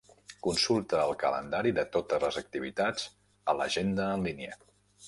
Consulta 0.45 1.01
el 1.09 1.13
calendari 1.25 1.75
de 1.81 1.85
totes 1.97 2.27
les 2.27 2.41
activitats 2.43 3.07
a 3.55 3.59
l'agenda 3.61 4.11
en 4.17 4.29
línia. 4.31 4.61